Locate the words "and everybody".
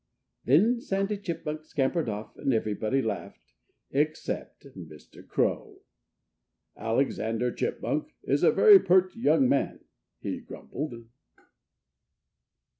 2.35-3.03